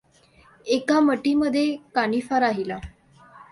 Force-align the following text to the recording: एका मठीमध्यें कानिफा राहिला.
एका 0.65 0.99
मठीमध्यें 0.99 1.91
कानिफा 1.95 2.39
राहिला. 2.39 2.77